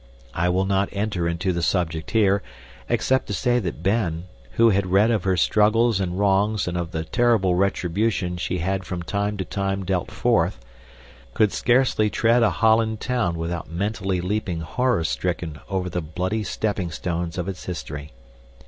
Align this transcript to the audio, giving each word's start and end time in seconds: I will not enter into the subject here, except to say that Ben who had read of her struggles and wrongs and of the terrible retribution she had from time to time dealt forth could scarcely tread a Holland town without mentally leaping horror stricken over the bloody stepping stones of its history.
I 0.33 0.49
will 0.49 0.65
not 0.65 0.89
enter 0.91 1.27
into 1.27 1.53
the 1.53 1.61
subject 1.61 2.09
here, 2.09 2.41
except 2.89 3.27
to 3.27 3.35
say 3.35 3.59
that 3.59 3.83
Ben 3.83 4.23
who 4.53 4.71
had 4.71 4.87
read 4.87 5.11
of 5.11 5.25
her 5.25 5.37
struggles 5.37 5.99
and 5.99 6.17
wrongs 6.17 6.67
and 6.67 6.75
of 6.75 6.89
the 6.89 7.03
terrible 7.03 7.53
retribution 7.53 8.37
she 8.37 8.57
had 8.57 8.83
from 8.83 9.03
time 9.03 9.37
to 9.37 9.45
time 9.45 9.85
dealt 9.85 10.09
forth 10.09 10.57
could 11.35 11.53
scarcely 11.53 12.09
tread 12.09 12.41
a 12.41 12.49
Holland 12.49 12.99
town 12.99 13.37
without 13.37 13.69
mentally 13.69 14.21
leaping 14.21 14.61
horror 14.61 15.03
stricken 15.03 15.59
over 15.69 15.87
the 15.87 16.01
bloody 16.01 16.41
stepping 16.43 16.89
stones 16.89 17.37
of 17.37 17.47
its 17.47 17.65
history. 17.65 18.11